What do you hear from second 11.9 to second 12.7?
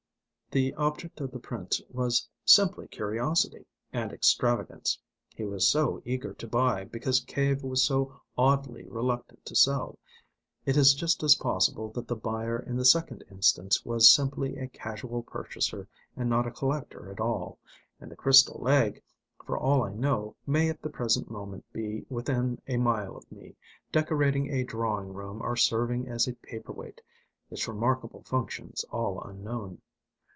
that the buyer